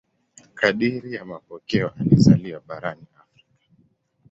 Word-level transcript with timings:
Kadiri 0.53 1.13
ya 1.13 1.25
mapokeo 1.25 1.89
alizaliwa 1.99 2.59
barani 2.59 3.03
Afrika. 3.19 3.65